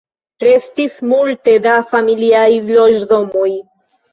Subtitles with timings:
[0.43, 3.51] Restis multe da familiaj loĝdomoj.